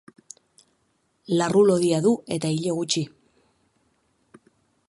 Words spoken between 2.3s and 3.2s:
eta ile gutxi.